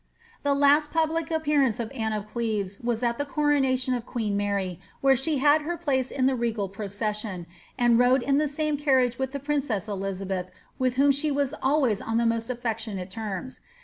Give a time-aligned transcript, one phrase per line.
[0.41, 4.79] The last public appearance of Anne of Cleyes was at the coronation f queen Mary,
[4.99, 7.45] where she had her place in the regal procession,
[7.77, 12.01] and ode in the same carriage with the princess Elizabeth, with whom she r» always
[12.01, 13.59] on the most affectionate terms.